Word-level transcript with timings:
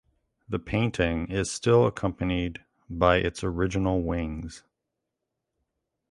The 0.49 0.57
painting 0.57 1.27
is 1.29 1.51
still 1.51 1.85
accompanied 1.85 2.65
by 2.89 3.17
its 3.17 3.43
original 3.43 4.01
wings. 4.01 4.63